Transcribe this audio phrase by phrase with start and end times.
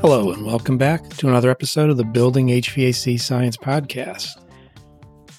[0.00, 4.42] Hello, and welcome back to another episode of the Building HVAC Science Podcast,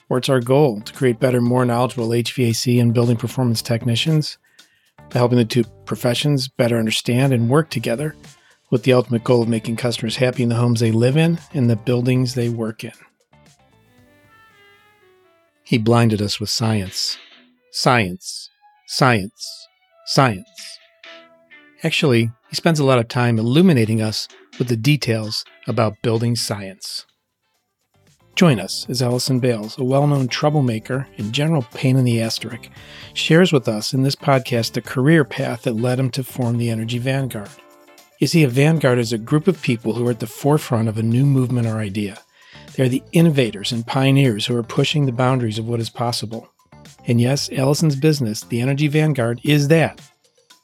[0.07, 4.38] where it's our goal to create better, more knowledgeable HVAC and building performance technicians
[5.12, 8.15] helping the two professions better understand and work together
[8.69, 11.67] with the ultimate goal of making customers happy in the homes they live in and
[11.67, 12.93] the buildings they work in.
[15.63, 17.17] He blinded us with science.
[17.71, 18.49] Science.
[18.85, 19.67] Science.
[20.05, 20.77] Science.
[21.84, 24.27] Actually, he spends a lot of time illuminating us
[24.59, 27.05] with the details about building science.
[28.35, 32.70] Join us as Allison Bailes, a well known troublemaker and general pain in the asterisk,
[33.13, 36.70] shares with us in this podcast the career path that led him to form the
[36.70, 37.49] Energy Vanguard.
[38.20, 40.98] You see, a vanguard is a group of people who are at the forefront of
[40.98, 42.20] a new movement or idea.
[42.75, 46.48] They are the innovators and pioneers who are pushing the boundaries of what is possible.
[47.08, 50.00] And yes, Allison's business, the Energy Vanguard, is that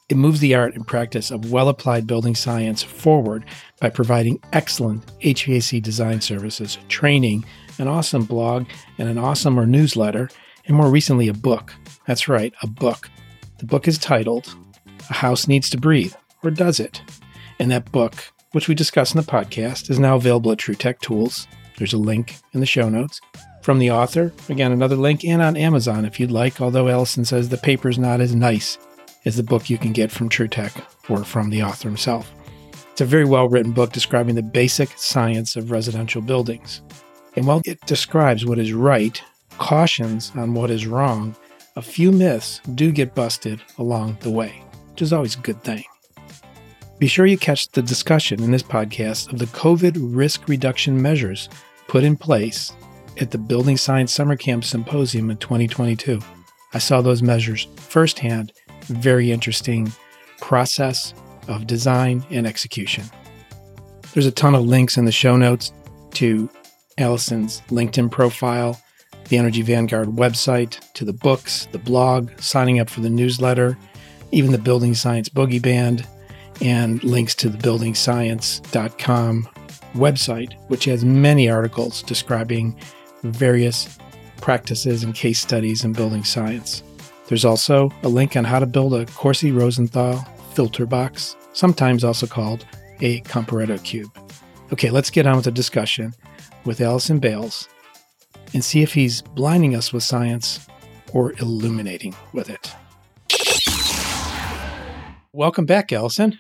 [0.09, 3.43] it moves the art and practice of well applied building science forward
[3.81, 7.44] by providing excellent HVAC design services, training,
[7.77, 8.66] an awesome blog,
[8.97, 10.30] and an awesome or newsletter,
[10.66, 11.73] and more recently, a book.
[12.05, 13.09] That's right, a book.
[13.59, 14.55] The book is titled
[15.09, 16.13] A House Needs to Breathe,
[16.44, 17.02] or Does It?
[17.59, 21.47] And that book, which we discuss in the podcast, is now available at TruTech Tools.
[21.78, 23.19] There's a link in the show notes.
[23.61, 27.50] From the author, again, another link, and on Amazon if you'd like, although Allison says
[27.50, 28.78] the paper's not as nice
[29.28, 32.31] is the book you can get from TruTech or from the author himself.
[32.94, 36.81] It's a very well written book describing the basic science of residential buildings.
[37.36, 39.22] And while it describes what is right,
[39.58, 41.36] cautions on what is wrong,
[41.75, 45.84] a few myths do get busted along the way, which is always a good thing.
[46.97, 51.50] Be sure you catch the discussion in this podcast of the COVID risk reduction measures
[51.89, 52.72] put in place
[53.19, 56.22] at the Building Science Summer Camp Symposium in 2022.
[56.73, 58.53] I saw those measures firsthand
[58.88, 59.91] very interesting
[60.39, 61.13] process
[61.47, 63.05] of design and execution.
[64.13, 65.71] There's a ton of links in the show notes
[66.11, 66.49] to
[66.97, 68.81] Allison's LinkedIn profile,
[69.29, 73.78] the Energy Vanguard website, to the books, the blog, signing up for the newsletter,
[74.31, 76.07] even the Building Science Boogie Band,
[76.62, 79.50] and links to the buildingscience.com
[79.94, 82.79] website, which has many articles describing
[83.23, 83.97] various
[84.41, 86.83] practices and case studies in building science.
[87.27, 90.17] There's also a link on how to build a Corsi Rosenthal
[90.53, 92.65] filter box, sometimes also called
[93.01, 94.09] a Comparetto cube.
[94.71, 96.13] Okay, let's get on with the discussion
[96.63, 97.67] with Allison Bailes
[98.53, 100.67] and see if he's blinding us with science
[101.13, 102.73] or illuminating with it.
[105.33, 106.39] Welcome back, Allison.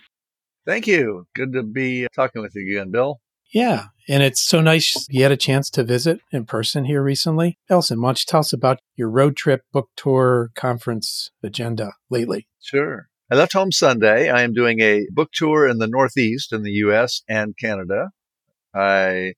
[0.65, 1.27] Thank you.
[1.35, 3.19] Good to be talking with you again, Bill.
[3.53, 7.57] Yeah, and it's so nice you had a chance to visit in person here recently.
[7.69, 12.47] Allison, why don't you tell us about your road trip, book tour, conference agenda lately?
[12.61, 13.07] Sure.
[13.31, 14.29] I left home Sunday.
[14.29, 18.11] I am doing a book tour in the Northeast in the US and Canada.
[18.73, 19.33] I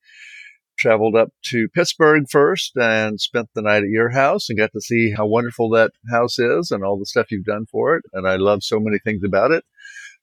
[0.77, 4.81] traveled up to Pittsburgh first and spent the night at your house and got to
[4.81, 8.05] see how wonderful that house is and all the stuff you've done for it.
[8.13, 9.65] And I love so many things about it,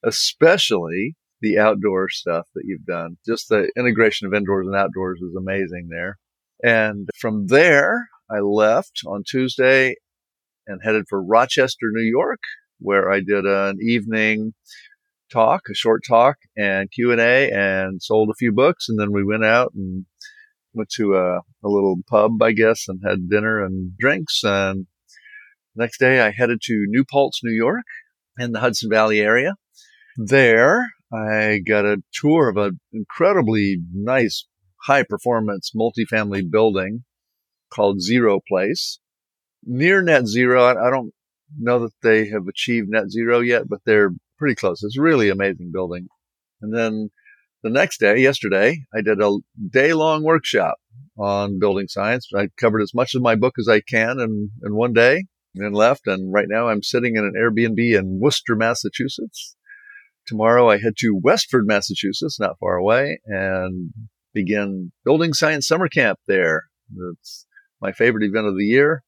[0.05, 3.19] especially the outdoor stuff that you've done.
[3.27, 6.19] Just the integration of indoors and outdoors is amazing there.
[6.63, 9.97] And from there, I left on Tuesday
[10.67, 12.41] and headed for Rochester, New York,
[12.79, 14.55] where I did an evening
[15.31, 18.89] talk, a short talk and Q and A and sold a few books.
[18.89, 20.07] And then we went out and
[20.73, 24.43] went to a, a little pub, I guess, and had dinner and drinks.
[24.43, 24.87] And
[25.75, 27.85] next day I headed to New Paltz, New York
[28.39, 29.55] in the Hudson Valley area.
[30.17, 34.47] There I got a tour of an incredibly nice,
[34.83, 37.05] high performance multifamily building
[37.72, 38.99] called Zero Place.
[39.65, 41.12] Near net zero, I, don't
[41.59, 44.83] know that they have achieved net zero yet, but they're pretty close.
[44.83, 46.09] It's a really amazing building.
[46.61, 47.11] And then
[47.62, 49.38] the next day, yesterday, I did a
[49.71, 50.77] day long workshop
[51.19, 52.28] on building science.
[52.34, 55.25] I covered as much of my book as I can in, in one day
[55.55, 56.06] and left.
[56.06, 59.56] And right now I'm sitting in an Airbnb in Worcester, Massachusetts
[60.26, 63.93] tomorrow I head to Westford, Massachusetts, not far away, and
[64.34, 66.64] begin Building Science Summer Camp there.
[67.12, 67.46] It's
[67.81, 69.02] my favorite event of the year.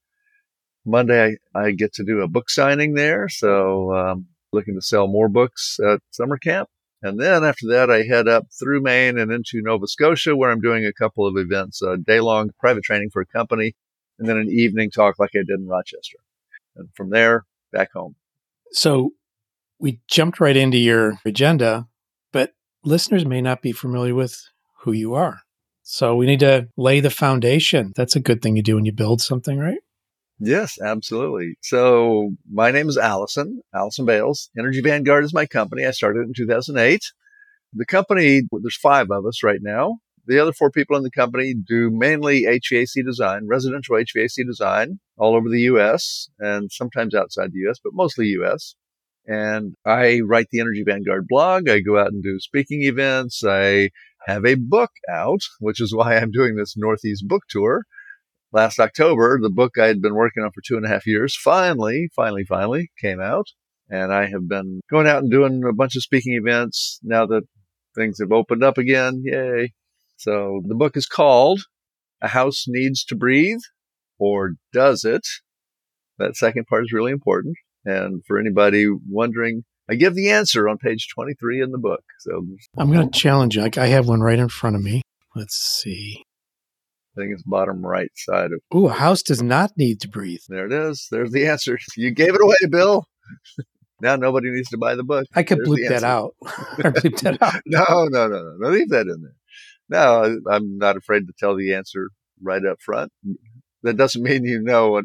[0.85, 3.29] Monday, I, I get to do a book signing there.
[3.29, 6.69] So, um, looking to sell more books at summer camp.
[7.03, 10.61] And then after that, I head up through Maine and into Nova Scotia, where I'm
[10.61, 13.77] doing a couple of events, a day long private training for a company,
[14.19, 16.19] and then an evening talk like I did in Rochester.
[16.77, 18.17] And from there, back home.
[18.73, 19.13] So
[19.79, 21.87] we jumped right into your agenda,
[22.33, 22.53] but
[22.85, 24.41] listeners may not be familiar with
[24.81, 25.41] who you are.
[25.83, 27.93] So we need to lay the foundation.
[27.97, 29.79] That's a good thing to do when you build something, right?
[30.41, 31.57] Yes, absolutely.
[31.63, 34.51] So my name is Allison, Allison Bailes.
[34.59, 35.85] Energy Vanguard is my company.
[35.85, 37.01] I started in 2008.
[37.73, 39.99] The company, there's five of us right now.
[40.27, 45.35] The other four people in the company do mainly HVAC design, residential HVAC design all
[45.35, 48.75] over the US and sometimes outside the US, but mostly US.
[49.29, 51.69] And I write the Energy Vanguard blog.
[51.69, 53.45] I go out and do speaking events.
[53.45, 53.91] I
[54.27, 57.85] have a book out, which is why I'm doing this Northeast book tour.
[58.53, 61.37] Last October, the book I had been working on for two and a half years
[61.37, 63.49] finally, finally, finally came out.
[63.91, 67.43] And I have been going out and doing a bunch of speaking events now that
[67.95, 69.23] things have opened up again.
[69.25, 69.75] Yay.
[70.17, 71.61] So the book is called
[72.23, 73.61] A House Needs to Breathe,
[74.19, 75.27] or Does It?
[76.19, 77.57] That second part is really important.
[77.89, 82.05] And for anybody wondering, I give the answer on page 23 in the book.
[82.19, 82.47] So
[82.77, 83.67] I'm going to challenge you.
[83.77, 85.01] I have one right in front of me.
[85.35, 86.23] Let's see.
[87.17, 88.61] I think it's bottom right side of.
[88.77, 90.43] Ooh, a house does not need to breathe.
[90.51, 91.09] There it is.
[91.11, 91.79] There's the answer.
[91.97, 93.07] You gave it away, Bill.
[94.03, 95.25] now nobody needs to buy the book.
[95.35, 96.35] I could bleep that out.
[96.45, 97.63] I bleep that out.
[97.65, 98.69] no, no, no, no.
[98.69, 99.35] Leave that in there.
[99.89, 102.11] No, I'm not afraid to tell the answer
[102.43, 103.11] right up front.
[103.83, 105.01] That doesn't mean you know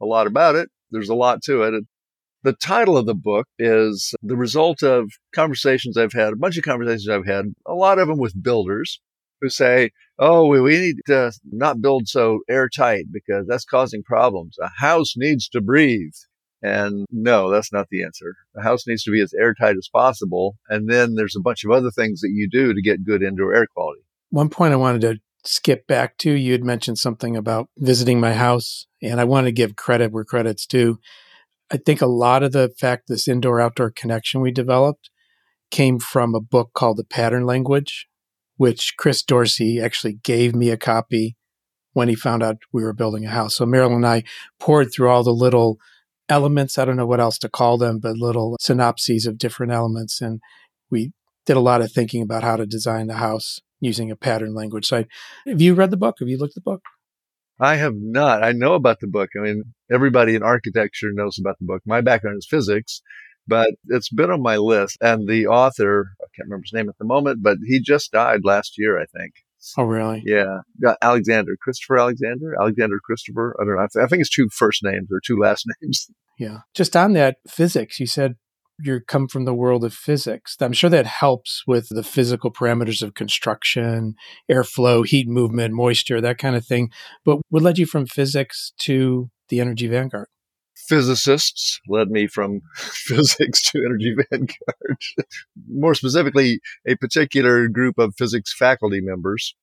[0.00, 0.68] a lot about it.
[0.90, 1.84] There's a lot to it.
[2.44, 6.64] The title of the book is the result of conversations I've had, a bunch of
[6.64, 9.00] conversations I've had, a lot of them with builders
[9.40, 14.58] who say, Oh, we, we need to not build so airtight because that's causing problems.
[14.60, 16.12] A house needs to breathe.
[16.62, 18.34] And no, that's not the answer.
[18.56, 20.56] A house needs to be as airtight as possible.
[20.68, 23.54] And then there's a bunch of other things that you do to get good indoor
[23.54, 24.02] air quality.
[24.28, 28.34] One point I wanted to skip back to, you had mentioned something about visiting my
[28.34, 30.98] house, and I want to give credit where credit's due.
[31.72, 35.10] I think a lot of the fact this indoor outdoor connection we developed
[35.70, 38.06] came from a book called The Pattern Language,
[38.56, 41.36] which Chris Dorsi actually gave me a copy
[41.92, 43.56] when he found out we were building a house.
[43.56, 44.24] So Marilyn and I
[44.60, 45.78] poured through all the little
[46.28, 46.78] elements.
[46.78, 50.20] I don't know what else to call them, but little synopses of different elements.
[50.20, 50.40] And
[50.90, 51.12] we
[51.46, 54.86] did a lot of thinking about how to design the house using a pattern language.
[54.86, 55.06] So, I,
[55.46, 56.16] have you read the book?
[56.18, 56.82] Have you looked at the book?
[57.60, 58.42] I have not.
[58.42, 59.30] I know about the book.
[59.38, 59.62] I mean,
[59.92, 61.82] everybody in architecture knows about the book.
[61.86, 63.00] My background is physics,
[63.46, 64.98] but it's been on my list.
[65.00, 68.40] And the author, I can't remember his name at the moment, but he just died
[68.44, 69.34] last year, I think.
[69.78, 70.22] Oh, really?
[70.26, 70.60] Yeah.
[71.00, 73.56] Alexander, Christopher Alexander, Alexander Christopher.
[73.58, 74.02] I don't know.
[74.02, 76.10] I think it's two first names or two last names.
[76.38, 76.58] Yeah.
[76.74, 78.36] Just on that physics, you said
[78.82, 80.56] you come from the world of physics.
[80.60, 84.14] I'm sure that helps with the physical parameters of construction,
[84.50, 86.90] airflow, heat movement, moisture, that kind of thing.
[87.24, 90.26] But what led you from physics to the Energy Vanguard?
[90.76, 94.98] Physicists led me from physics to Energy Vanguard.
[95.68, 99.54] More specifically, a particular group of physics faculty members.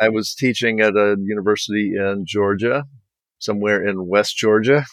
[0.00, 2.84] I was teaching at a university in Georgia,
[3.38, 4.84] somewhere in West Georgia,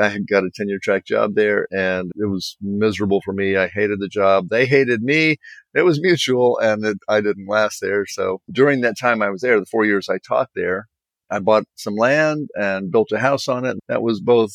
[0.00, 3.56] I had got a tenure track job there and it was miserable for me.
[3.56, 4.48] I hated the job.
[4.48, 5.36] They hated me.
[5.74, 8.04] It was mutual and it, I didn't last there.
[8.06, 10.88] So during that time I was there, the four years I taught there,
[11.30, 13.76] I bought some land and built a house on it.
[13.88, 14.52] That was both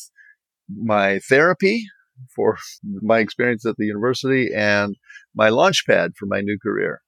[0.68, 1.86] my therapy
[2.34, 4.96] for my experience at the university and
[5.34, 7.00] my launch pad for my new career.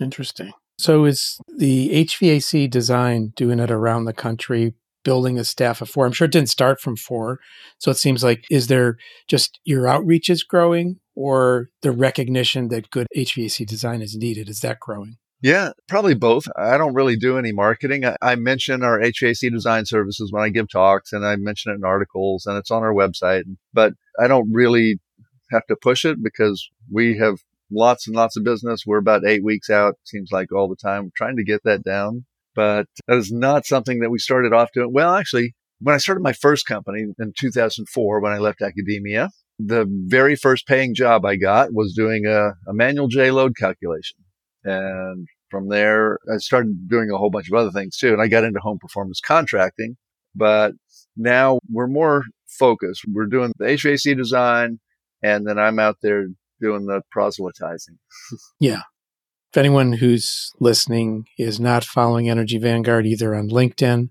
[0.00, 0.52] Interesting.
[0.78, 4.72] So is the HVAC design doing it around the country
[5.04, 6.06] building a staff of four?
[6.06, 7.38] I'm sure it didn't start from four.
[7.78, 8.96] So it seems like, is there
[9.28, 14.48] just your outreach is growing or the recognition that good HVAC design is needed?
[14.48, 15.16] Is that growing?
[15.42, 16.44] Yeah, probably both.
[16.56, 18.04] I don't really do any marketing.
[18.04, 21.76] I, I, mention our HVAC design services when I give talks and I mention it
[21.76, 25.00] in articles and it's on our website, but I don't really
[25.50, 27.38] have to push it because we have
[27.70, 28.82] lots and lots of business.
[28.86, 31.82] We're about eight weeks out, seems like all the time, We're trying to get that
[31.82, 32.26] down
[32.60, 34.92] but that is not something that we started off doing.
[34.92, 39.86] Well, actually, when I started my first company in 2004, when I left academia, the
[39.88, 44.18] very first paying job I got was doing a, a manual J load calculation.
[44.62, 48.12] And from there, I started doing a whole bunch of other things too.
[48.12, 49.96] And I got into home performance contracting,
[50.34, 50.74] but
[51.16, 53.06] now we're more focused.
[53.10, 54.80] We're doing the HVAC design
[55.22, 56.26] and then I'm out there
[56.60, 57.98] doing the proselytizing.
[58.60, 58.82] yeah.
[59.52, 64.10] If anyone who's listening is not following Energy Vanguard either on LinkedIn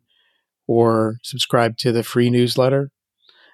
[0.67, 2.91] or subscribe to the free newsletter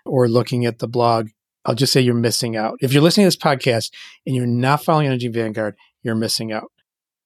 [0.03, 1.27] or looking at the blog,
[1.63, 2.79] I'll just say you're missing out.
[2.81, 3.91] If you're listening to this podcast
[4.25, 6.71] and you're not following Energy Vanguard, you're missing out.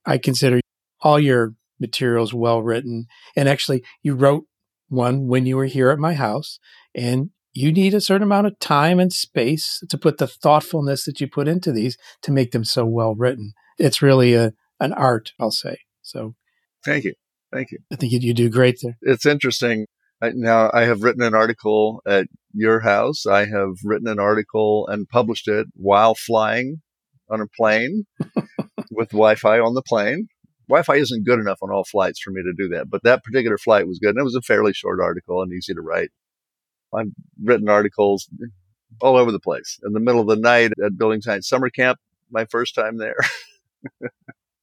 [0.06, 0.60] I consider
[1.00, 3.06] all your materials well written.
[3.38, 4.44] And actually, you wrote
[4.90, 6.60] one when you were here at my house,
[6.94, 11.22] and you need a certain amount of time and space to put the thoughtfulness that
[11.22, 15.34] you put into these to make them so well written it's really a an art,
[15.40, 15.80] I'll say.
[16.02, 16.36] So,
[16.86, 17.14] thank you,
[17.52, 17.80] thank you.
[17.92, 18.98] I think you, you do great there.
[19.02, 19.88] It's interesting.
[20.22, 23.26] I, now I have written an article at your house.
[23.26, 26.82] I have written an article and published it while flying
[27.30, 28.06] on a plane
[28.92, 30.28] with Wi-Fi on the plane.
[30.68, 33.58] Wi-Fi isn't good enough on all flights for me to do that, but that particular
[33.58, 36.10] flight was good, and it was a fairly short article and easy to write.
[36.94, 37.12] I've
[37.44, 38.30] written articles
[39.02, 42.00] all over the place in the middle of the night at Building Science Summer Camp.
[42.32, 43.16] My first time there.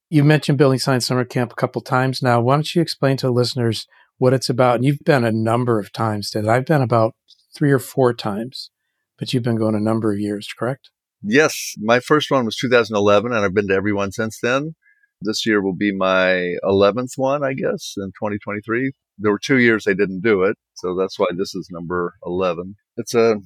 [0.09, 2.41] you mentioned Building Science Summer Camp a couple times now.
[2.41, 4.75] Why don't you explain to listeners what it's about?
[4.75, 6.31] And you've been a number of times.
[6.31, 7.15] That I've been about
[7.55, 8.69] three or four times,
[9.17, 10.89] but you've been going a number of years, correct?
[11.23, 14.75] Yes, my first one was 2011, and I've been to every one since then.
[15.21, 18.91] This year will be my 11th one, I guess, in 2023.
[19.17, 22.75] There were two years they didn't do it, so that's why this is number 11.
[22.97, 23.37] It's a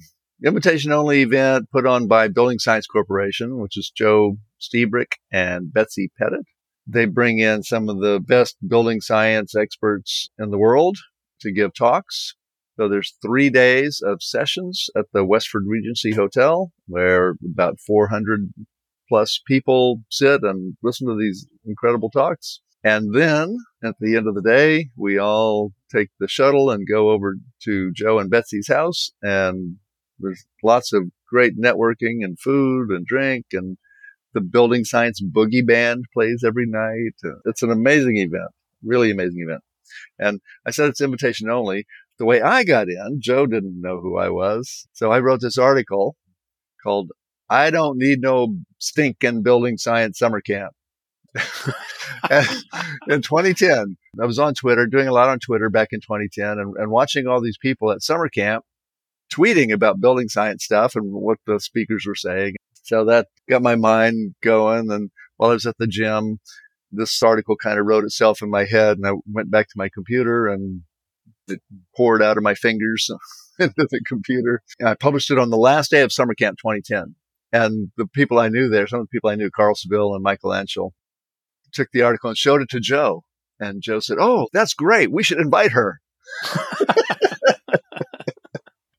[0.44, 6.10] invitation only event put on by Building Science Corporation, which is Joe Lstiburek and Betsy
[6.18, 6.46] Pettit.
[6.86, 10.98] They bring in some of the best building science experts in the world
[11.40, 12.34] to give talks.
[12.76, 18.52] So there's three days of sessions at the Westford Regency Hotel where about 400
[19.08, 22.60] plus people sit and listen to these incredible talks.
[22.82, 27.10] And then at the end of the day, we all take the shuttle and go
[27.10, 29.12] over to Joe and Betsy's house.
[29.22, 29.76] And
[30.18, 33.76] there's lots of great networking and food and drink and
[34.34, 37.14] the building science boogie band plays every night.
[37.24, 38.50] Uh, it's an amazing event,
[38.82, 39.62] really amazing event.
[40.18, 41.86] And I said it's invitation only.
[42.18, 44.86] The way I got in, Joe didn't know who I was.
[44.92, 46.16] So I wrote this article
[46.82, 47.10] called
[47.48, 50.72] I don't need no stinking building science summer camp.
[53.10, 56.76] in 2010, I was on Twitter, doing a lot on Twitter back in 2010 and,
[56.76, 58.64] and watching all these people at summer camp
[59.32, 62.54] tweeting about building science stuff and what the speakers were saying.
[62.92, 64.90] So that got my mind going.
[64.90, 66.40] And while I was at the gym,
[66.90, 69.88] this article kind of wrote itself in my head and I went back to my
[69.88, 70.82] computer and
[71.48, 71.62] it
[71.96, 73.08] poured out of my fingers
[73.58, 74.60] into the computer.
[74.78, 77.14] And I published it on the last day of summer camp 2010.
[77.50, 80.22] And the people I knew there, some of the people I knew, Carl Seville and
[80.22, 80.90] Michael Anschel,
[81.72, 83.24] took the article and showed it to Joe.
[83.58, 85.10] And Joe said, Oh, that's great.
[85.10, 86.00] We should invite her.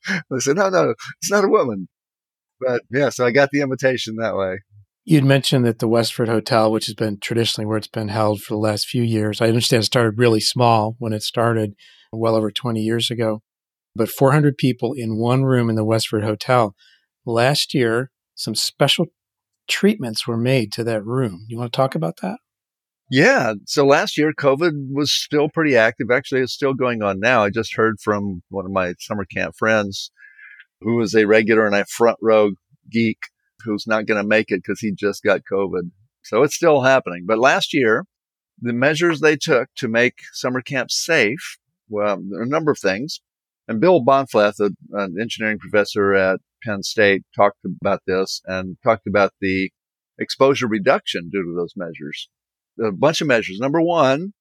[0.07, 1.89] I said, No, no, it's not a woman.
[2.65, 4.59] But yeah, so I got the invitation that way.
[5.05, 8.53] You'd mentioned that the Westford Hotel, which has been traditionally where it's been held for
[8.53, 11.73] the last few years, I understand it started really small when it started
[12.13, 13.41] well over 20 years ago,
[13.95, 16.73] but 400 people in one room in the Westford Hotel.
[17.25, 19.07] Last year, some special
[19.67, 21.45] treatments were made to that room.
[21.49, 22.37] You want to talk about that?
[23.09, 23.53] Yeah.
[23.65, 26.07] So last year, COVID was still pretty active.
[26.11, 27.43] Actually, it's still going on now.
[27.43, 30.11] I just heard from one of my summer camp friends
[30.83, 32.51] who was a regular and a front row
[32.91, 33.17] geek
[33.63, 35.91] who's not going to make it because he just got COVID.
[36.23, 37.25] So it's still happening.
[37.25, 38.05] But last year,
[38.61, 41.57] the measures they took to make summer camp safe,
[41.89, 43.21] well, there are a number of things.
[43.67, 49.31] And Bill Bahnfleth, an engineering professor at Penn State, talked about this and talked about
[49.39, 49.69] the
[50.19, 52.29] exposure reduction due to those measures.
[52.83, 53.59] A bunch of measures.
[53.59, 54.33] Number one,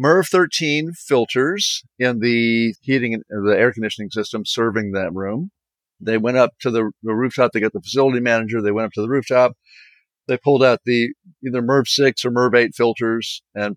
[0.00, 5.50] MERV 13 filters in the heating, and uh, the air conditioning system serving that room.
[6.00, 7.52] They went up to the, the rooftop.
[7.52, 8.62] They got the facility manager.
[8.62, 9.52] They went up to the rooftop.
[10.26, 11.08] They pulled out the
[11.44, 13.76] either MERV 6 or MERV 8 filters and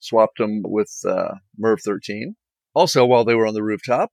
[0.00, 2.34] swapped them with uh, MERV 13.
[2.74, 4.10] Also, while they were on the rooftop,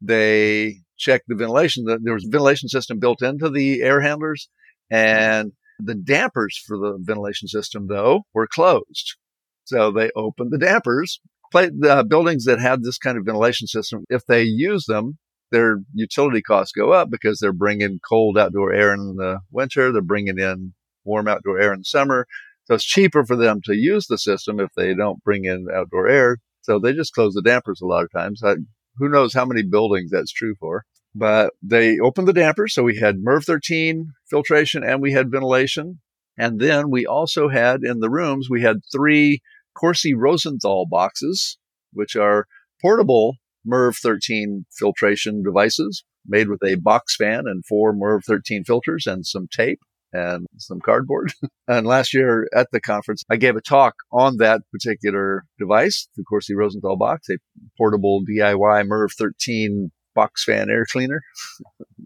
[0.00, 1.84] they checked the ventilation.
[1.86, 4.48] There was a ventilation system built into the air handlers,
[4.90, 9.16] and the dampers for the ventilation system, though, were closed.
[9.64, 11.20] So they opened the dampers.
[11.52, 15.18] The buildings that had this kind of ventilation system, if they use them,
[15.50, 19.92] their utility costs go up because they're bringing cold outdoor air in the winter.
[19.92, 22.26] They're bringing in warm outdoor air in the summer.
[22.64, 26.08] So it's cheaper for them to use the system if they don't bring in outdoor
[26.08, 26.38] air.
[26.62, 28.42] So they just close the dampers a lot of times.
[28.44, 28.56] I,
[28.96, 30.84] who knows how many buildings that's true for.
[31.14, 32.74] But they opened the dampers.
[32.74, 36.00] So we had MERV 13 filtration and we had ventilation.
[36.38, 39.40] And then we also had in the rooms, we had three
[39.74, 41.58] Corsi Rosenthal boxes,
[41.92, 42.46] which are
[42.80, 49.06] portable MERV 13 filtration devices made with a box fan and four MERV 13 filters
[49.06, 49.80] and some tape
[50.12, 51.32] and some cardboard.
[51.68, 56.24] and last year at the conference, I gave a talk on that particular device, the
[56.24, 57.38] Corsi Rosenthal box, a
[57.78, 61.22] portable DIY MERV 13 box fan air cleaner.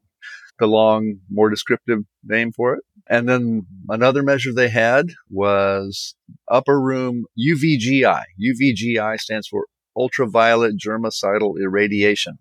[0.58, 2.84] the long, more descriptive name for it.
[3.08, 6.14] And then another measure they had was
[6.48, 8.22] upper room UVGI.
[8.40, 9.66] UVGI stands for
[9.96, 12.38] ultraviolet germicidal irradiation.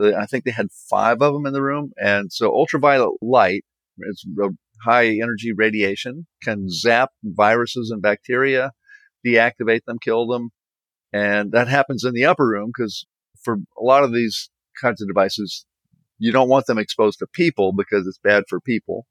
[0.00, 1.92] I think they had five of them in the room.
[1.96, 3.64] And so ultraviolet light,
[3.98, 4.24] it's
[4.84, 8.72] high energy radiation, can zap viruses and bacteria,
[9.26, 10.50] deactivate them, kill them.
[11.12, 13.06] And that happens in the upper room because
[13.42, 14.50] for a lot of these
[14.80, 15.64] kinds of devices,
[16.18, 19.06] you don't want them exposed to people because it's bad for people.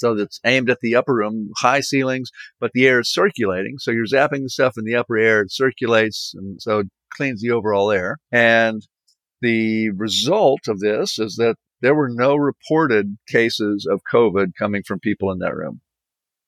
[0.00, 3.76] So that's aimed at the upper room, high ceilings, but the air is circulating.
[3.78, 5.42] So you're zapping the stuff in the upper air.
[5.42, 6.32] It circulates.
[6.34, 8.16] And so it cleans the overall air.
[8.32, 8.80] And
[9.42, 15.00] the result of this is that there were no reported cases of COVID coming from
[15.00, 15.82] people in that room.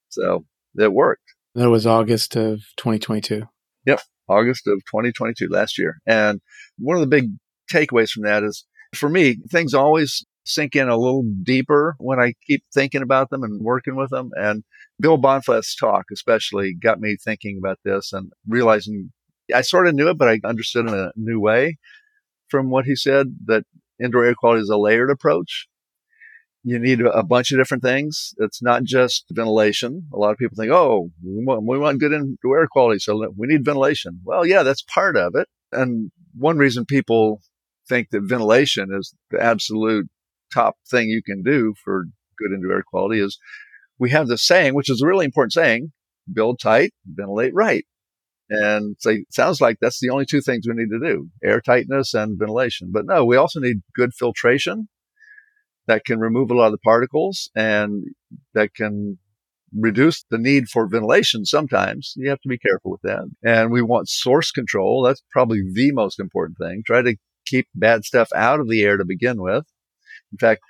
[0.08, 0.46] So
[0.78, 1.34] it worked.
[1.54, 3.42] That was August of 2022.
[3.84, 4.00] Yep.
[4.28, 5.98] August of 2022 last year.
[6.06, 6.40] And
[6.78, 7.32] one of the big
[7.70, 12.34] takeaways from that is for me, things always sink in a little deeper when I
[12.46, 14.30] keep thinking about them and working with them.
[14.34, 14.64] And
[15.00, 19.12] Bill Bahnfleth's talk especially got me thinking about this and realizing
[19.54, 21.78] I sort of knew it, but I understood in a new way
[22.48, 23.64] from what he said that
[24.02, 25.66] indoor air quality is a layered approach.
[26.64, 28.34] You need a bunch of different things.
[28.38, 30.08] It's not just ventilation.
[30.12, 33.32] A lot of people think, oh, we want, we want good indoor air quality, so
[33.36, 34.20] we need ventilation.
[34.22, 35.48] Well, yeah, that's part of it.
[35.72, 37.40] And one reason people
[37.88, 40.08] think that ventilation is the absolute
[40.52, 42.04] top thing you can do for
[42.38, 43.38] good indoor air quality is
[43.98, 45.92] we have this saying, which is a really important saying,
[46.32, 47.84] build tight, ventilate right.
[48.50, 52.12] And it sounds like that's the only two things we need to do, air tightness
[52.12, 52.90] and ventilation.
[52.92, 54.88] But no, we also need good filtration
[55.86, 58.04] that can remove a lot of the particles and
[58.54, 59.18] that can
[59.74, 62.12] reduce the need for ventilation sometimes.
[62.16, 63.24] You have to be careful with that.
[63.42, 65.02] And we want source control.
[65.02, 66.82] That's probably the most important thing.
[66.86, 67.16] Try to
[67.46, 69.64] keep bad stuff out of the air to begin with.
[70.32, 70.62] In fact,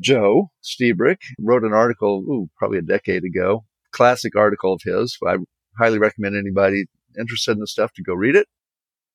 [0.00, 5.16] Joe Lstiburek wrote an article, ooh, probably a decade ago, classic article of his.
[5.26, 5.36] I
[5.78, 6.86] highly recommend anybody
[7.18, 8.48] interested in the stuff to go read it.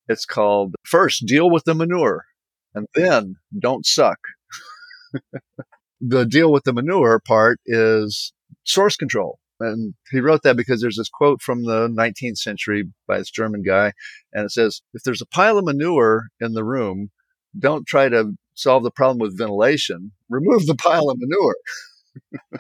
[0.08, 2.26] It's called First Deal with the Manure
[2.74, 4.20] and then Don't Suck.
[6.02, 9.40] the deal with the manure part is source control.
[9.60, 13.64] And he wrote that because there's this quote from the 19th century by this German
[13.64, 13.94] guy.
[14.32, 17.10] And it says, if there's a pile of manure in the room,
[17.58, 20.12] don't try to solve the problem with ventilation.
[20.30, 21.56] Remove the pile of manure.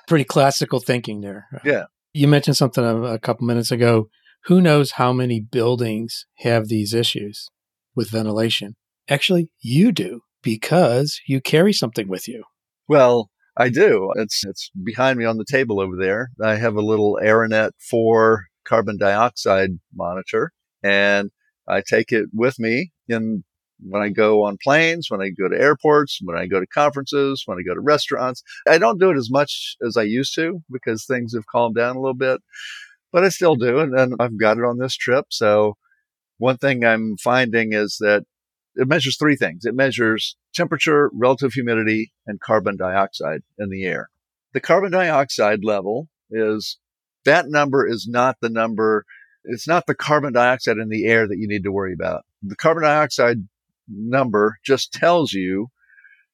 [0.07, 1.47] Pretty classical thinking there.
[1.65, 1.85] Yeah.
[2.13, 4.09] You mentioned something a, a couple minutes ago.
[4.45, 7.49] Who knows how many buildings have these issues
[7.95, 8.75] with ventilation?
[9.09, 12.43] Actually, you do because you carry something with you.
[12.87, 14.11] Well, I do.
[14.15, 16.29] It's it's behind me on the table over there.
[16.41, 20.51] I have a little Aranet 4 carbon dioxide monitor
[20.83, 21.31] and
[21.67, 23.43] I take it with me in
[23.79, 27.43] when I go on planes, when I go to airports, when I go to conferences,
[27.45, 28.43] when I go to restaurants.
[28.67, 31.95] I don't do it as much as I used to because things have calmed down
[31.95, 32.41] a little bit,
[33.11, 33.79] but I still do.
[33.79, 35.25] And, and I've got it on this trip.
[35.29, 35.77] So
[36.37, 38.23] one thing I'm finding is that
[38.75, 39.65] it measures three things.
[39.65, 44.09] It measures temperature, relative humidity, and carbon dioxide in the air.
[44.53, 46.77] The carbon dioxide level is
[47.25, 49.05] that number is not the number.
[49.43, 52.23] It's not the carbon dioxide in the air that you need to worry about.
[52.43, 53.47] The carbon dioxide
[53.87, 55.67] number just tells you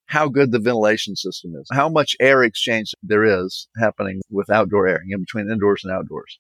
[0.07, 4.87] how good the ventilation system is, how much air exchange there is happening with outdoor
[4.87, 6.39] air, in between indoors and outdoors.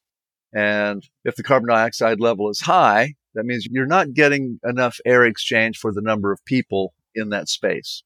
[0.53, 5.25] And if the carbon dioxide level is high, that means you're not getting enough air
[5.25, 8.03] exchange for the number of people in that space.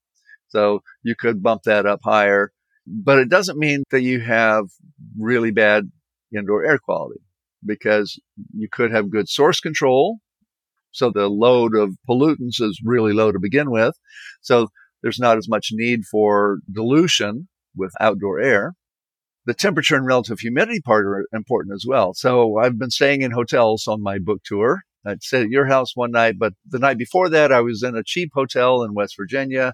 [0.49, 2.51] So you could bump that up higher,
[2.85, 4.65] but it doesn't mean that you have
[5.19, 5.91] really bad
[6.35, 7.19] indoor air quality
[7.65, 8.19] because
[8.55, 10.19] you could have good source control.
[10.91, 13.95] So the load of pollutants is really low to begin with.
[14.41, 14.69] So
[15.01, 18.73] there's not as much need for dilution with outdoor air.
[19.45, 22.13] The temperature and relative humidity part are important as well.
[22.13, 25.95] So I've been staying in hotels on my book tour I'd stayed at your house
[25.95, 29.15] one night, but the night before that, I was in a cheap hotel in West
[29.17, 29.73] Virginia.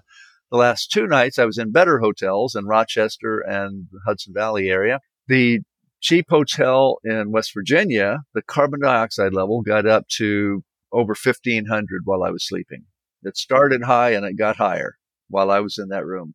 [0.50, 4.70] The last two nights, I was in better hotels in Rochester and the Hudson Valley
[4.70, 5.00] area.
[5.26, 5.60] The
[6.00, 10.62] cheap hotel in West Virginia, the carbon dioxide level got up to
[10.94, 12.84] over 1500 while I was sleeping.
[13.22, 14.96] It started high and it got higher
[15.28, 16.34] while I was in that room.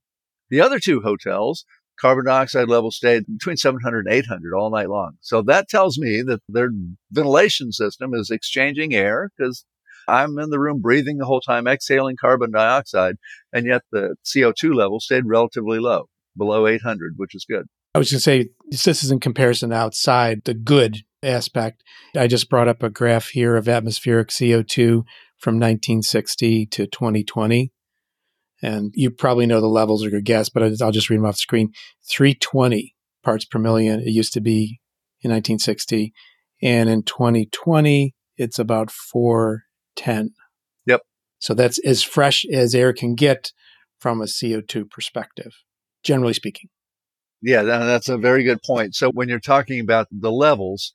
[0.50, 1.66] The other two hotels,
[2.00, 5.14] carbon dioxide level stayed between 700 and 800 all night long.
[5.22, 6.70] So that tells me that their
[7.12, 9.66] ventilation system is exchanging air because
[10.08, 13.16] I'm in the room breathing the whole time, exhaling carbon dioxide,
[13.54, 17.68] and yet the CO2 level stayed relatively low, below 800, which is good.
[17.94, 21.84] I was going to say, this is in comparison outside the good aspect.
[22.16, 25.04] I just brought up a graph here of atmospheric CO2
[25.38, 27.72] from 1960 to 2020.
[28.62, 31.36] And you probably know the levels or your guess, but I'll just read them off
[31.36, 31.72] the screen.
[32.10, 34.02] 320 parts per million.
[34.02, 34.82] It used to be
[35.22, 36.14] in 1960.
[36.62, 40.32] And in 2020, it's about 410.
[40.86, 41.02] Yep.
[41.40, 43.54] So that's as fresh as air can get
[44.00, 45.54] from a CO2 perspective,
[46.04, 46.70] generally speaking.
[47.42, 48.94] Yeah, that's a very good point.
[48.96, 50.92] So when you're talking about the levels,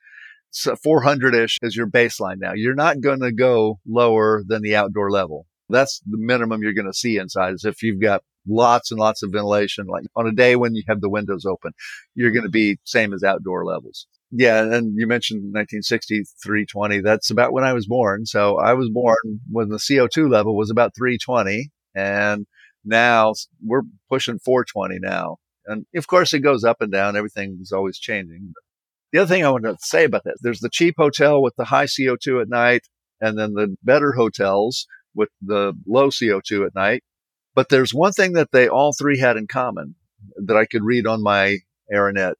[0.54, 2.52] 400 ish is your baseline now.
[2.54, 6.86] You're not going to go lower than the outdoor level that's the minimum you're going
[6.86, 9.86] to see inside is if you've got lots and lots of ventilation.
[9.86, 11.72] Like on a day when you have the windows open,
[12.14, 14.06] you're going to be same as outdoor levels.
[14.30, 14.60] Yeah.
[14.62, 17.00] And you mentioned 1960, 320.
[17.00, 18.26] That's about when I was born.
[18.26, 22.46] So I was born when the CO2 level was about 320 and
[22.84, 23.32] now
[23.64, 25.36] we're pushing 420 now.
[25.66, 27.16] And of course it goes up and down.
[27.16, 28.52] Everything is always changing.
[29.14, 31.66] The other thing I want to say about that, there's the cheap hotel with the
[31.66, 32.88] high CO2 at night
[33.20, 37.04] and then the better hotels with the low CO2 at night.
[37.54, 39.94] But there's one thing that they all three had in common
[40.44, 41.58] that I could read on my
[41.92, 42.34] Aranet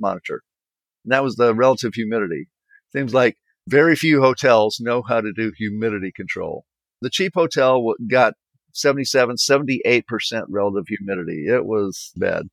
[0.00, 0.42] monitor.
[1.04, 2.48] And that was the relative humidity.
[2.96, 3.36] Seems like
[3.68, 6.64] very few hotels know how to do humidity control.
[7.02, 8.32] The cheap hotel got
[8.72, 10.04] 77, 78%
[10.48, 11.48] relative humidity.
[11.48, 12.48] It was bad.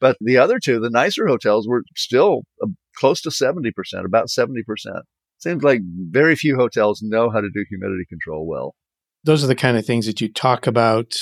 [0.00, 3.72] But the other two, the nicer hotels were still uh, close to 70%,
[4.04, 4.62] about 70%.
[5.38, 8.74] Seems like very few hotels know how to do humidity control well.
[9.24, 11.14] Those are the kind of things that you talk about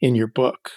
[0.00, 0.70] in your book.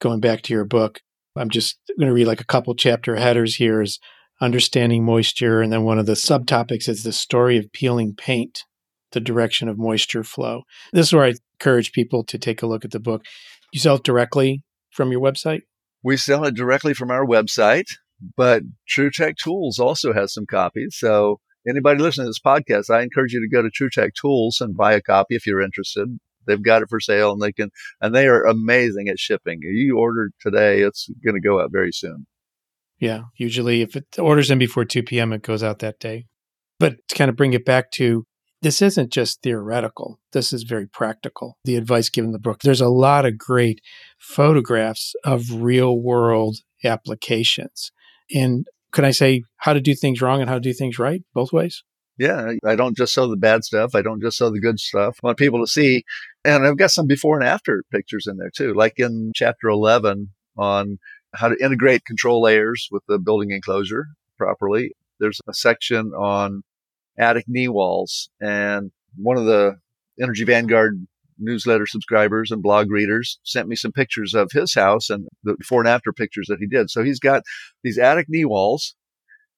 [0.00, 1.00] Going back to your book,
[1.36, 3.98] I'm just going to read like a couple chapter headers here is
[4.40, 5.62] understanding moisture.
[5.62, 8.64] And then one of the subtopics is the story of peeling paint,
[9.12, 10.62] the direction of moisture flow.
[10.92, 13.24] This is where I encourage people to take a look at the book.
[13.72, 15.62] You sell it directly from your website?
[16.06, 17.88] We sell it directly from our website,
[18.36, 20.94] but TruTech Tools also has some copies.
[20.96, 24.76] So anybody listening to this podcast, I encourage you to go to TruTech Tools and
[24.76, 26.06] buy a copy if you're interested.
[26.46, 29.58] They've got it for sale and they can, and they are amazing at shipping.
[29.62, 32.28] You order today, it's going to go out very soon.
[33.00, 33.22] Yeah.
[33.34, 36.26] Usually if it orders in before 2 p.m., it goes out that day.
[36.78, 38.26] But to kind of bring it back to
[38.62, 40.18] this isn't just theoretical.
[40.32, 41.58] This is very practical.
[41.64, 42.60] The advice given in the book.
[42.60, 43.80] There's a lot of great
[44.18, 47.92] photographs of real world applications.
[48.34, 51.22] And can I say how to do things wrong and how to do things right
[51.34, 51.82] both ways?
[52.18, 53.94] Yeah, I don't just sell the bad stuff.
[53.94, 55.18] I don't just sell the good stuff.
[55.22, 56.02] I want people to see.
[56.44, 60.30] And I've got some before and after pictures in there too, like in chapter 11
[60.56, 60.98] on
[61.34, 64.06] how to integrate control layers with the building enclosure
[64.38, 64.92] properly.
[65.20, 66.62] There's a section on
[67.18, 68.30] attic knee walls.
[68.40, 69.76] And one of the
[70.20, 71.06] Energy Vanguard
[71.38, 75.80] newsletter subscribers and blog readers sent me some pictures of his house and the before
[75.80, 76.90] and after pictures that he did.
[76.90, 77.42] So he's got
[77.84, 78.94] these attic knee walls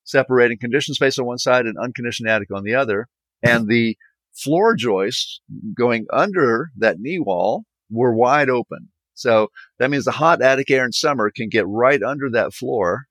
[0.04, 3.08] separating conditioned space on one side and unconditioned attic on the other.
[3.42, 3.96] And the
[4.34, 5.40] floor joists
[5.76, 8.88] going under that knee wall were wide open.
[9.14, 13.06] So that means the hot attic air in summer can get right under that floor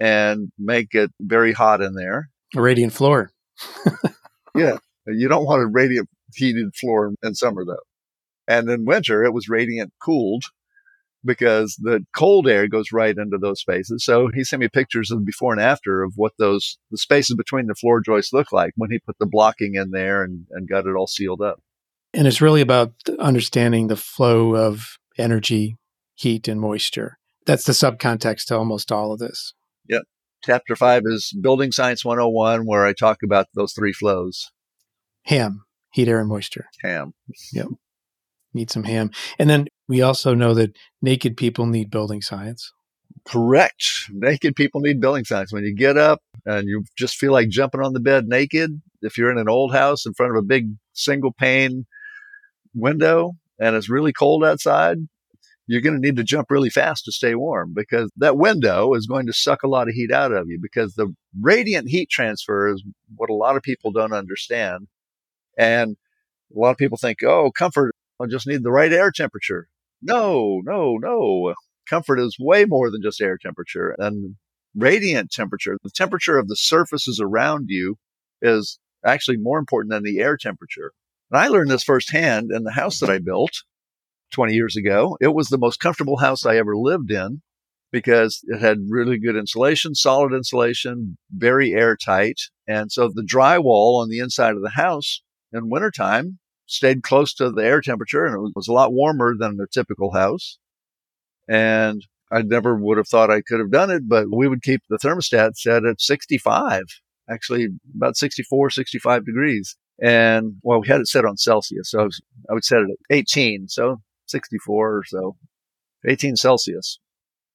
[0.00, 2.30] and make it very hot in there.
[2.56, 3.30] A radiant floor.
[4.54, 4.78] yeah.
[5.06, 7.76] You don't want a radiant heated floor in summer though.
[8.46, 10.44] And in winter, it was radiant cooled
[11.24, 14.04] because the cold air goes right into those spaces.
[14.04, 17.66] So he sent me pictures of before and after of what those, the spaces between
[17.66, 20.86] the floor joists look like when he put the blocking in there and, and got
[20.86, 21.60] it all sealed up.
[22.12, 25.76] And it's really about understanding the flow of energy,
[26.14, 27.18] heat, and moisture.
[27.46, 29.54] That's the subcontext to almost all of this.
[29.88, 30.02] Yep.
[30.44, 34.50] Chapter five is Building Science 101, where I talk about those three flows.
[35.22, 36.66] Ham, heat, air, and moisture.
[36.82, 37.14] Ham.
[37.54, 37.68] Yep.
[38.52, 39.10] Need some ham.
[39.38, 42.72] And then we also know that naked people need building science.
[43.24, 44.10] Correct.
[44.10, 45.50] Naked people need building science.
[45.50, 49.16] When you get up and you just feel like jumping on the bed naked, if
[49.16, 51.86] you're in an old house in front of a big single pane
[52.74, 54.98] window and it's really cold outside,
[55.66, 59.06] you're going to need to jump really fast to stay warm because that window is
[59.06, 62.72] going to suck a lot of heat out of you because the radiant heat transfer
[62.72, 62.82] is
[63.16, 64.88] what a lot of people don't understand.
[65.56, 65.96] And
[66.54, 69.68] a lot of people think, oh, comfort, I just need the right air temperature.
[70.02, 71.54] No, no, no.
[71.88, 74.36] Comfort is way more than just air temperature and
[74.74, 75.78] radiant temperature.
[75.82, 77.96] The temperature of the surfaces around you
[78.42, 80.92] is actually more important than the air temperature.
[81.30, 83.62] And I learned this firsthand in the house that I built
[84.32, 85.16] 20 years ago.
[85.20, 87.42] It was the most comfortable house I ever lived in
[87.92, 92.40] because it had really good insulation, solid insulation, very airtight.
[92.66, 97.50] And so the drywall on the inside of the house in wintertime stayed close to
[97.50, 100.58] the air temperature and it was a lot warmer than a typical house.
[101.48, 104.82] And I never would have thought I could have done it, but we would keep
[104.88, 106.82] the thermostat set at 65,
[107.30, 109.76] actually about 64, 65 degrees.
[110.02, 111.90] And well, we had it set on Celsius.
[111.90, 113.68] So I, was, I would set it at 18.
[113.68, 115.36] So 64 or so,
[116.06, 116.98] 18 Celsius.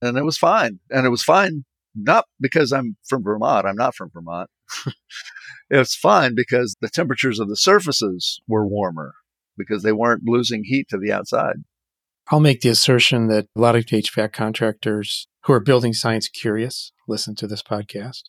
[0.02, 0.80] And it was fine.
[0.90, 3.66] And it was fine not because I'm from Vermont.
[3.66, 4.50] I'm not from Vermont.
[5.70, 9.14] it's fine because the temperatures of the surfaces were warmer
[9.58, 11.58] because they weren't losing heat to the outside.
[12.32, 16.92] I'll make the assertion that a lot of HVAC contractors who are building science curious
[17.08, 18.24] listen to this podcast.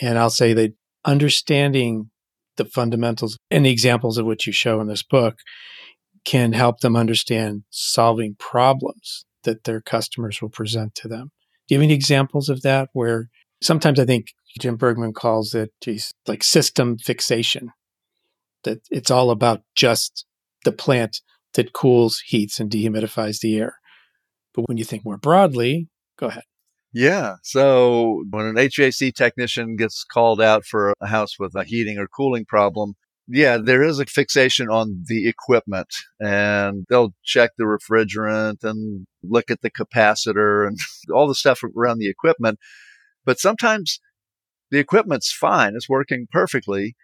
[0.00, 2.10] And I'll say that understanding
[2.56, 5.38] the fundamentals and the examples of which you show in this book
[6.24, 11.30] can help them understand solving problems that their customers will present to them.
[11.66, 13.30] Do you have any examples of that where
[13.62, 14.28] sometimes I think
[14.58, 17.70] Jim Bergman calls it geez, like system fixation,
[18.64, 20.26] that it's all about just
[20.64, 21.20] the plant
[21.54, 23.76] that cools, heats, and dehumidifies the air.
[24.54, 26.44] But when you think more broadly, go ahead.
[26.92, 27.36] Yeah.
[27.42, 32.08] So when an HVAC technician gets called out for a house with a heating or
[32.08, 32.94] cooling problem,
[33.32, 35.88] yeah, there is a fixation on the equipment
[36.18, 40.78] and they'll check the refrigerant and look at the capacitor and
[41.14, 42.58] all the stuff around the equipment.
[43.24, 44.00] But sometimes
[44.70, 45.74] the equipment's fine.
[45.76, 46.96] It's working perfectly.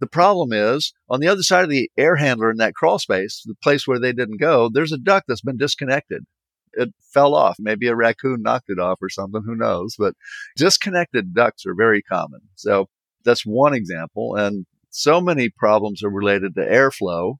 [0.00, 3.42] The problem is on the other side of the air handler in that crawl space,
[3.44, 6.24] the place where they didn't go, there's a duct that's been disconnected.
[6.72, 7.56] It fell off.
[7.60, 9.42] Maybe a raccoon knocked it off or something.
[9.44, 9.96] Who knows?
[9.98, 10.14] But
[10.56, 12.40] disconnected ducts are very common.
[12.54, 12.86] So
[13.24, 14.34] that's one example.
[14.34, 17.36] And so many problems are related to airflow.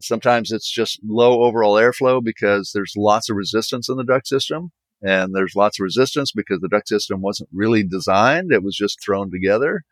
[0.00, 4.72] Sometimes it's just low overall airflow because there's lots of resistance in the duct system.
[5.02, 8.52] And there's lots of resistance because the duct system wasn't really designed.
[8.52, 9.82] It was just thrown together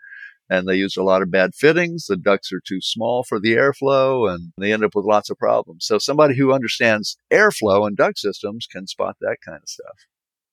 [0.49, 2.07] and they used a lot of bad fittings.
[2.07, 5.37] The ducts are too small for the airflow and they end up with lots of
[5.37, 5.85] problems.
[5.85, 10.07] So somebody who understands airflow and duct systems can spot that kind of stuff.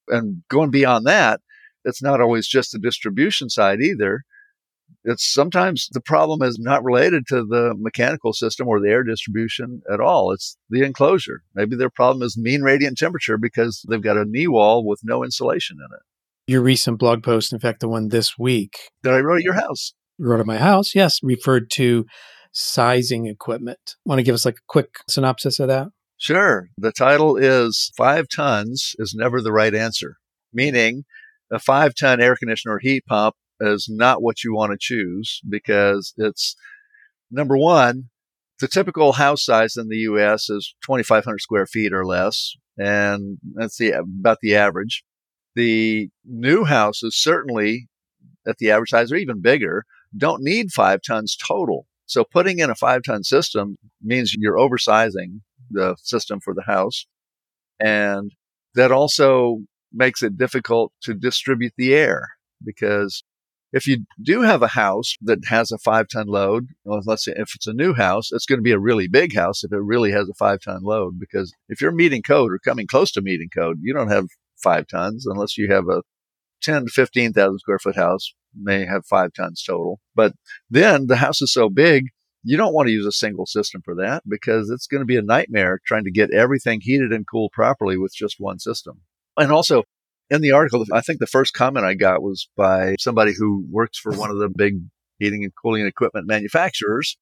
[0.10, 1.40] And going beyond that,
[1.86, 4.26] it's not always just the distribution side either.
[5.04, 9.82] It's sometimes the problem is not related to the mechanical system or the air distribution
[9.92, 10.32] at all.
[10.32, 11.42] It's the enclosure.
[11.56, 15.24] Maybe their problem is mean radiant temperature because they've got a knee wall with no
[15.24, 16.04] insulation in it
[16.50, 19.54] your recent blog post, in fact, the one this week that I wrote at your
[19.54, 19.94] house.
[20.18, 22.08] Wrote at my house, yes, referred to
[22.52, 23.96] sizing equipment.
[24.04, 25.90] Want to give us like a quick synopsis of that?
[26.18, 26.70] Sure.
[26.76, 30.16] The title is Five Tons is Never the Right Answer,
[30.52, 31.04] meaning
[31.52, 35.42] a five ton air conditioner or heat pump is not what you want to choose
[35.48, 36.56] because it's
[37.32, 38.10] number one,
[38.60, 42.56] the typical house size in the US is 2,500 square feet or less.
[42.78, 45.04] And that's the, about the average.
[45.56, 47.88] The new houses certainly
[48.48, 51.86] at the average size or even bigger don't need five tons total.
[52.06, 57.06] So putting in a five ton system means you're oversizing the system for the house.
[57.80, 58.32] And
[58.76, 59.60] that also
[59.94, 62.28] makes it difficult to distribute the air
[62.64, 63.24] because
[63.72, 67.34] if you do have a house that has a five ton load, well, let's say
[67.36, 69.78] if it's a new house, it's going to be a really big house if it
[69.78, 71.20] really has a five ton load.
[71.20, 74.28] Because if you're meeting code or coming close to meeting code, you don't have
[74.62, 76.02] five tons unless you have a
[76.62, 80.00] 10 to 15,000 square foot house may have five tons total.
[80.16, 80.34] But
[80.70, 82.06] then the house is so big,
[82.44, 85.18] you don't want to use a single system for that because it's going to be
[85.18, 89.02] a nightmare trying to get everything heated and cooled properly with just one system.
[89.38, 89.84] And also
[90.30, 93.98] in the article, I think the first comment I got was by somebody who works
[93.98, 94.76] for one of the big
[95.18, 97.18] heating and cooling equipment manufacturers.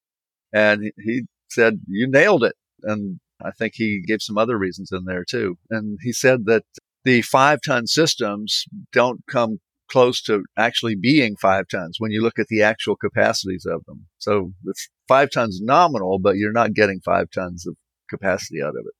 [0.52, 2.54] And he said, you nailed it.
[2.82, 5.56] And I think he gave some other reasons in there too.
[5.70, 6.64] And he said that
[7.04, 9.58] the five ton systems don't come
[9.90, 14.06] close to actually being five tons when you look at the actual capacities of them.
[14.18, 17.74] So it's five tons nominal, but you're not getting five tons of
[18.10, 18.94] capacity out of it.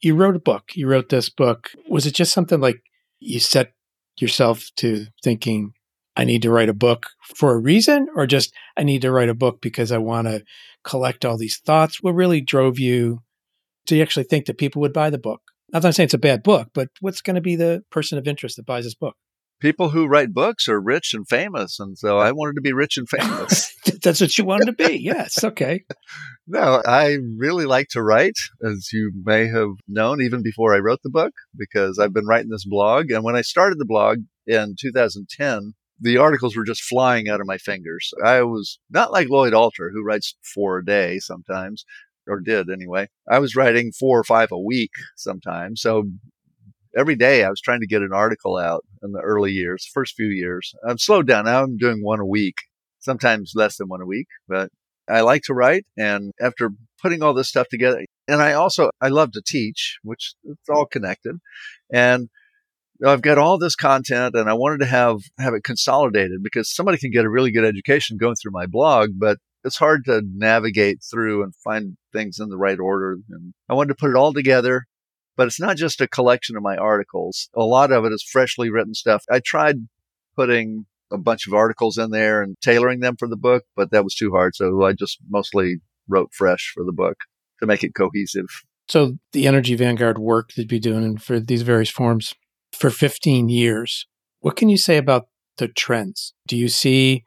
[0.00, 0.70] You wrote a book.
[0.74, 1.70] You wrote this book.
[1.88, 2.80] Was it just something like
[3.22, 3.72] you set
[4.18, 5.72] yourself to thinking,
[6.16, 9.30] I need to write a book for a reason, or just I need to write
[9.30, 10.44] a book because I want to
[10.84, 12.02] collect all these thoughts?
[12.02, 13.22] What really drove you
[13.86, 15.40] to actually think that people would buy the book?
[15.72, 18.18] Not that I'm saying it's a bad book, but what's going to be the person
[18.18, 19.16] of interest that buys this book?
[19.62, 21.78] People who write books are rich and famous.
[21.78, 23.72] And so I wanted to be rich and famous.
[24.02, 24.98] That's what you wanted to be.
[24.98, 25.44] Yes.
[25.44, 25.84] Okay.
[26.48, 30.98] no, I really like to write, as you may have known even before I wrote
[31.04, 33.12] the book, because I've been writing this blog.
[33.12, 37.46] And when I started the blog in 2010, the articles were just flying out of
[37.46, 38.10] my fingers.
[38.24, 41.84] I was not like Lloyd Alter, who writes four a day sometimes
[42.26, 43.08] or did anyway.
[43.30, 45.80] I was writing four or five a week sometimes.
[45.80, 46.10] So
[46.96, 50.14] every day I was trying to get an article out in the early years, first
[50.14, 50.74] few years.
[50.86, 51.44] I've slowed down.
[51.44, 52.56] Now I'm doing one a week,
[53.00, 54.70] sometimes less than one a week, but
[55.08, 55.84] I like to write.
[55.96, 60.34] And after putting all this stuff together, and I also, I love to teach, which
[60.44, 61.38] it's all connected.
[61.92, 62.28] And
[63.04, 66.98] I've got all this content and I wanted to have, have it consolidated because somebody
[66.98, 70.98] can get a really good education going through my blog, but it's hard to navigate
[71.08, 73.18] through and find things in the right order.
[73.30, 74.86] And I wanted to put it all together,
[75.42, 77.48] but it's not just a collection of my articles.
[77.56, 79.24] A lot of it is freshly written stuff.
[79.28, 79.74] I tried
[80.36, 84.04] putting a bunch of articles in there and tailoring them for the book, but that
[84.04, 84.54] was too hard.
[84.54, 87.16] So I just mostly wrote fresh for the book
[87.58, 88.46] to make it cohesive.
[88.86, 92.34] So the Energy Vanguard work that you've been doing for these various forms
[92.72, 94.06] for 15 years,
[94.38, 95.26] what can you say about
[95.58, 96.34] the trends?
[96.46, 97.24] Do you see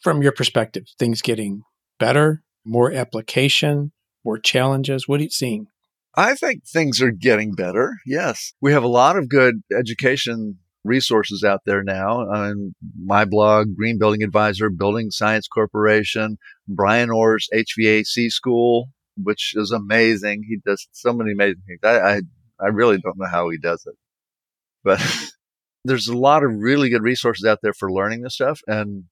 [0.00, 1.62] from your perspective, things getting
[2.00, 3.92] better, more application,
[4.24, 5.06] more challenges?
[5.06, 5.68] What are you seeing?
[6.14, 7.96] I think things are getting better.
[8.06, 8.52] Yes.
[8.60, 13.76] We have a lot of good education resources out there now uh, on my blog,
[13.76, 20.42] Green Building Advisor, Building Science Corporation, Bryan Orr's HVAC School, which is amazing.
[20.48, 21.80] He does so many amazing things.
[21.82, 22.20] I, I,
[22.60, 23.94] I really don't know how he does it,
[24.84, 25.00] but
[25.84, 28.60] there's a lot of really good resources out there for learning this stuff.
[28.66, 29.04] And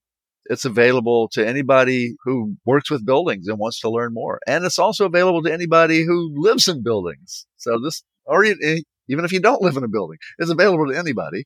[0.50, 4.40] it's available to anybody who works with buildings and wants to learn more.
[4.48, 7.46] And it's also available to anybody who lives in buildings.
[7.56, 10.98] So this, or eh, even if you don't live in a building, it's available to
[10.98, 11.44] anybody.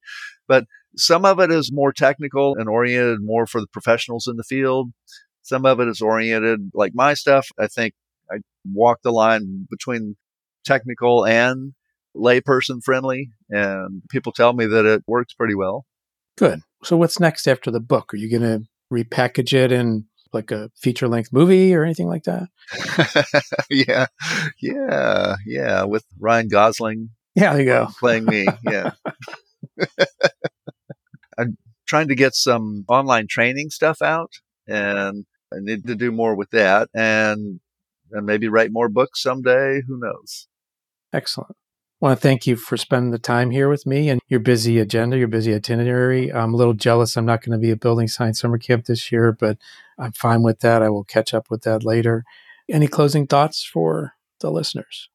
[0.49, 0.65] But
[0.97, 4.91] some of it is more technical and oriented more for the professionals in the field.
[5.43, 7.49] Some of it is oriented like my stuff.
[7.59, 7.93] I think
[8.33, 10.17] I walk the line between
[10.65, 11.75] technical and
[12.17, 13.33] layperson friendly.
[13.51, 15.85] And people tell me that it works pretty well.
[16.39, 16.61] Good.
[16.83, 18.15] So what's next after the book?
[18.15, 22.25] Are you going to repackage it in like a feature length movie or anything like
[22.25, 22.49] that?
[23.71, 24.07] yeah.
[24.61, 25.37] Yeah.
[25.47, 25.85] Yeah.
[25.85, 27.89] With Ryan Gosling yeah, there you go.
[27.99, 28.47] Playing me.
[28.63, 28.93] Yeah.
[31.37, 34.33] I'm trying to get some online training stuff out
[34.69, 37.61] and I need to do more with that and
[38.13, 39.83] and maybe write more books someday.
[39.87, 40.47] Who knows?
[41.13, 41.57] Excellent.
[42.05, 45.17] Want to thank you for spending the time here with me and your busy agenda,
[45.17, 46.31] your busy itinerary.
[46.31, 49.11] I'm a little jealous I'm not going to be at Building Science Summer Camp this
[49.11, 49.57] year, but
[49.99, 50.83] I'm fine with that.
[50.83, 52.25] I will catch up with that later.
[52.69, 55.09] Any closing thoughts for the listeners?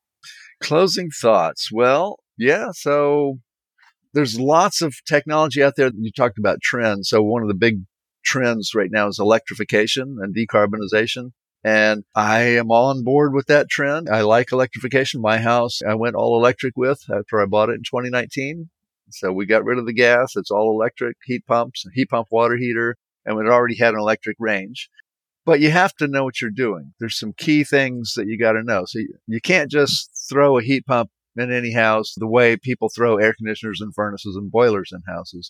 [0.64, 1.72] Closing thoughts.
[1.72, 2.70] Well, yeah.
[2.72, 3.38] So
[4.16, 5.92] there's lots of technology out there.
[5.96, 7.08] You talked about trends.
[7.08, 7.84] So one of the big
[8.26, 11.34] trends right now is electrification and decarbonization.
[11.64, 14.08] And I am on board with that trend.
[14.10, 15.22] I like electrification.
[15.22, 18.70] My house, I went all electric with after I bought it in 2019.
[19.12, 20.36] So we got rid of the gas.
[20.36, 22.96] It's all electric heat pumps, heat pump water heater,
[23.26, 24.90] and it already had an electric range
[25.50, 26.94] but you have to know what you're doing.
[27.00, 28.84] There's some key things that you got to know.
[28.86, 33.18] So you, can't just throw a heat pump in any house the way people throw
[33.18, 35.50] air conditioners and furnaces and boilers in houses.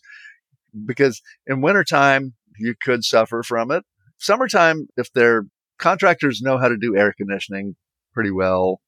[0.86, 3.84] Because in wintertime, you could suffer from it.
[4.20, 5.44] Summertime, if their
[5.80, 7.76] contractors know how to do air conditioning
[8.14, 8.82] pretty well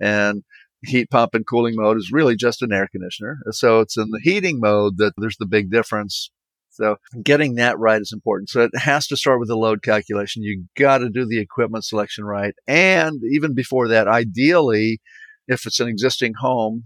[0.00, 0.42] and
[0.84, 3.38] heat pump and cooling mode is really just an air conditioner.
[3.50, 6.30] So it's in the heating mode that there's the big difference
[6.78, 8.50] so getting that right is important.
[8.50, 10.44] So it has to start with the load calculation.
[10.44, 12.54] You got to do the equipment selection right.
[12.68, 15.00] And even before that, ideally,
[15.48, 16.84] if it's an existing home,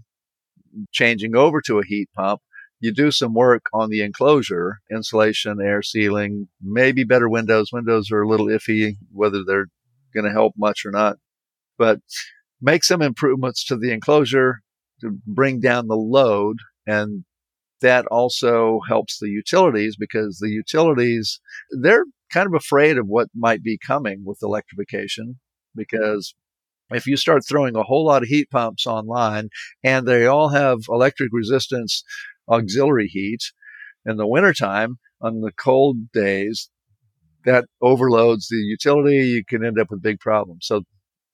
[0.91, 2.41] changing over to a heat pump,
[2.83, 7.71] you do some work on the enclosure, insulation, air sealing, maybe better windows.
[7.71, 9.67] Windows are a little iffy whether they're
[10.13, 11.15] going to help much or not,
[11.77, 11.99] but
[12.61, 14.63] make some improvements to the enclosure
[14.99, 17.23] to bring down the load and
[17.79, 21.39] that also helps the utilities because the utilities,
[21.81, 25.39] they're kind of afraid of what might be coming with electrification
[25.73, 26.35] because
[26.91, 29.49] if you start throwing a whole lot of heat pumps online
[29.83, 32.03] and they all have electric resistance
[32.49, 33.41] auxiliary heat
[34.05, 36.69] in the wintertime on the cold days,
[37.45, 39.17] that overloads the utility.
[39.17, 40.65] You can end up with big problems.
[40.65, 40.83] So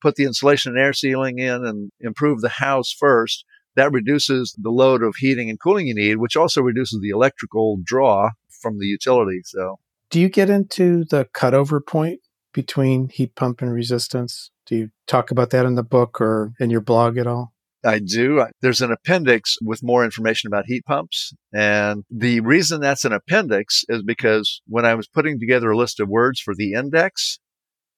[0.01, 3.45] put the insulation and air sealing in and improve the house first
[3.75, 7.77] that reduces the load of heating and cooling you need, which also reduces the electrical
[7.83, 8.29] draw
[8.61, 9.41] from the utility.
[9.45, 9.77] So,
[10.09, 12.19] do you get into the cutover point
[12.53, 14.51] between heat pump and resistance?
[14.65, 17.53] Do you talk about that in the book or in your blog at all?
[17.83, 18.45] I do.
[18.61, 21.33] There's an appendix with more information about heat pumps.
[21.53, 25.99] And the reason that's an appendix is because when I was putting together a list
[25.99, 27.39] of words for the index,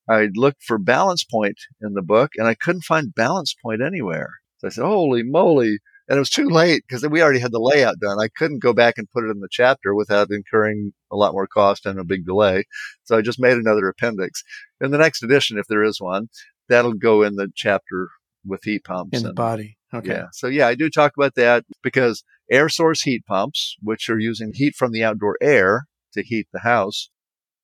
[0.07, 4.29] I looked for balance point in the book and I couldn't find balance point anywhere.
[4.59, 5.79] So I said, holy moly.
[6.07, 8.19] And it was too late because we already had the layout done.
[8.19, 11.47] I couldn't go back and put it in the chapter without incurring a lot more
[11.47, 12.65] cost and a big delay.
[13.05, 14.43] So I just made another appendix.
[14.81, 16.27] In the next edition, if there is one,
[16.67, 18.09] that'll go in the chapter
[18.45, 19.17] with heat pumps.
[19.17, 19.77] In the body.
[19.93, 20.13] Okay.
[20.13, 20.27] Yeah.
[20.33, 24.51] So yeah, I do talk about that because air source heat pumps, which are using
[24.53, 27.09] heat from the outdoor air to heat the house,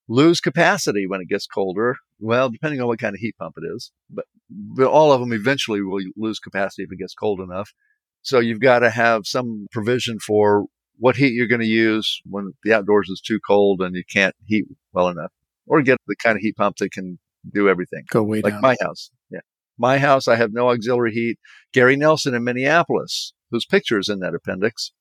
[0.07, 1.95] lose capacity when it gets colder.
[2.19, 5.33] Well, depending on what kind of heat pump it is, but, but all of them
[5.33, 7.71] eventually will lose capacity if it gets cold enough.
[8.23, 10.65] So you've got to have some provision for
[10.97, 14.35] what heat you're going to use when the outdoors is too cold and you can't
[14.45, 15.31] heat well enough,
[15.67, 17.19] or get the kind of heat pump that can
[17.53, 18.03] do everything.
[18.09, 18.61] Go way like down.
[18.61, 19.11] my house.
[19.77, 20.27] My house.
[20.27, 21.39] I have no auxiliary heat.
[21.73, 24.91] Gary Nelson in Minneapolis, whose picture is in that appendix,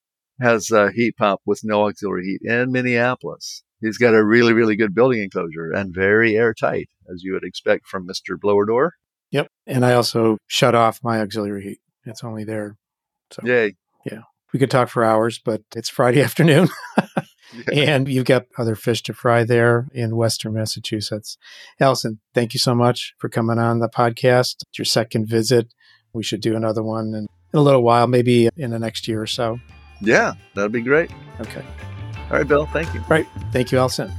[0.40, 3.62] has a heat pump with no auxiliary heat in Minneapolis.
[3.80, 7.86] He's got a really, really good building enclosure and very airtight, as you would expect
[7.86, 8.38] from Mr.
[8.40, 8.94] Blower Door.
[9.30, 9.48] Yep.
[9.66, 11.80] And I also shut off my auxiliary heat.
[12.04, 12.76] It's only there.
[13.32, 13.74] So, Yay.
[14.04, 14.22] Yeah.
[14.52, 16.68] We could talk for hours, but it's Friday afternoon.
[17.72, 17.94] yeah.
[17.94, 21.38] And you've got other fish to fry there in Western Massachusetts.
[21.80, 24.56] Allison, thank you so much for coming on the podcast.
[24.68, 25.72] It's your second visit.
[26.12, 29.20] we should do another one in, in a little while, maybe in the next year
[29.20, 29.58] or so.
[30.00, 31.10] Yeah, that'd be great.
[31.40, 31.64] Okay.
[32.30, 32.66] All right, Bill.
[32.66, 33.02] Thank you.
[33.08, 33.26] Right.
[33.52, 34.12] Thank you, Allison.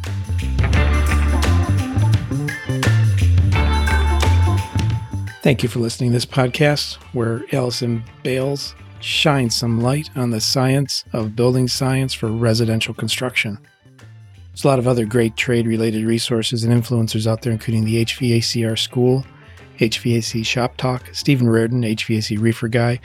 [5.44, 10.42] Thank you for listening to this podcast where Allison Bailes shines some light on the
[10.42, 13.58] science of building science for residential construction.
[14.50, 18.04] There's a lot of other great trade related resources and influencers out there, including the
[18.06, 19.26] HVACR School,
[19.78, 23.00] HVAC Shop Talk, Stephen Reardon, HVAC Reefer Guy,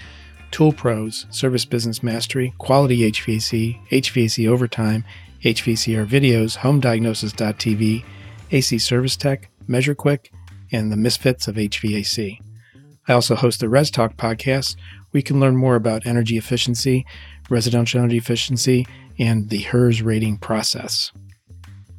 [0.51, 5.05] Tool Pros, Service Business Mastery, Quality HVAC, HVAC Overtime,
[5.43, 8.05] HVACR Videos, HomeDiagnosis.tv,
[8.51, 10.33] AC Service Tech, Measure Quick,
[10.71, 12.39] and the misfits of HVAC.
[13.09, 14.77] I also host the Res Talk podcast,
[15.13, 17.05] We can learn more about energy efficiency,
[17.51, 18.87] residential energy efficiency,
[19.19, 21.13] and the HERS rating process.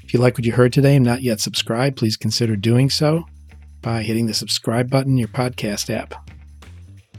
[0.02, 3.26] If you like what you heard today and not yet subscribed, please consider doing so
[3.82, 6.30] by hitting the subscribe button in your podcast app.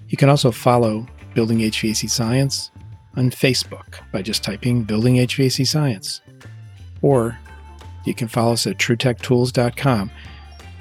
[0.09, 2.70] You can also follow Building HVAC Science
[3.16, 6.20] on Facebook by just typing Building HVAC Science.
[7.03, 7.39] Or
[8.05, 10.11] you can follow us at TruTechTools.com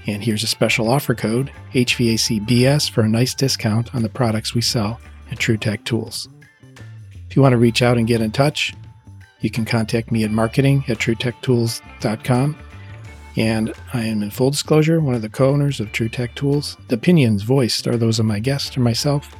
[0.05, 4.61] and here's a special offer code HVACBS for a nice discount on the products we
[4.61, 4.99] sell
[5.31, 6.27] at TruTech Tools.
[7.29, 8.73] If you want to reach out and get in touch,
[9.39, 12.57] you can contact me at marketing at TruTechTools.com.
[13.35, 16.77] And I am in full disclosure, one of the co owners of TruTech Tools.
[16.89, 19.35] The opinions voiced are those of my guest or myself,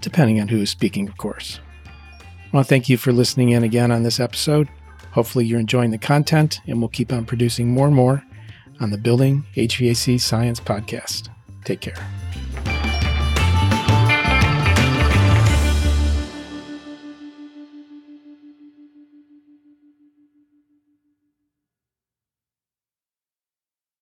[0.00, 1.58] depending on who is speaking, of course.
[1.86, 4.68] I want to thank you for listening in again on this episode.
[5.10, 8.22] Hopefully, you're enjoying the content, and we'll keep on producing more and more
[8.80, 11.28] on the Building HVAC Science Podcast.
[11.64, 12.21] Take care.